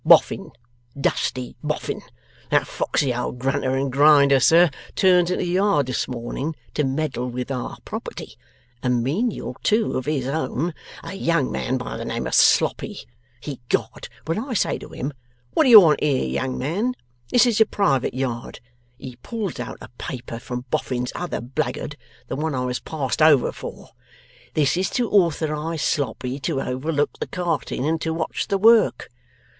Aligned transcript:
'Boffin. 0.03 0.49
Dusty 0.99 1.55
Boffin. 1.63 2.01
That 2.49 2.65
foxey 2.65 3.13
old 3.13 3.37
grunter 3.37 3.75
and 3.75 3.91
grinder, 3.91 4.39
sir, 4.39 4.71
turns 4.95 5.29
into 5.29 5.43
the 5.45 5.51
yard 5.51 5.85
this 5.85 6.07
morning, 6.07 6.55
to 6.73 6.83
meddle 6.83 7.29
with 7.29 7.51
our 7.51 7.77
property, 7.85 8.35
a 8.81 8.89
menial 8.89 9.57
tool 9.61 9.95
of 9.95 10.05
his 10.07 10.25
own, 10.25 10.73
a 11.03 11.13
young 11.13 11.51
man 11.51 11.77
by 11.77 11.97
the 11.97 12.05
name 12.05 12.25
of 12.25 12.33
Sloppy. 12.33 12.97
Ecod, 13.43 14.09
when 14.25 14.39
I 14.39 14.55
say 14.55 14.79
to 14.79 14.89
him, 14.89 15.13
"What 15.53 15.65
do 15.65 15.69
you 15.69 15.81
want 15.81 16.01
here, 16.01 16.25
young 16.27 16.57
man? 16.57 16.95
This 17.29 17.45
is 17.45 17.61
a 17.61 17.65
private 17.67 18.15
yard," 18.15 18.59
he 18.97 19.17
pulls 19.17 19.59
out 19.59 19.77
a 19.81 19.89
paper 19.99 20.39
from 20.39 20.65
Boffin's 20.71 21.11
other 21.13 21.41
blackguard, 21.41 21.95
the 22.27 22.35
one 22.35 22.55
I 22.55 22.65
was 22.65 22.79
passed 22.79 23.21
over 23.21 23.51
for. 23.51 23.89
"This 24.55 24.77
is 24.77 24.89
to 24.97 25.11
authorize 25.11 25.83
Sloppy 25.83 26.39
to 26.39 26.59
overlook 26.59 27.19
the 27.19 27.27
carting 27.27 27.85
and 27.85 28.01
to 28.01 28.11
watch 28.15 28.47
the 28.47 28.57
work." 28.57 29.11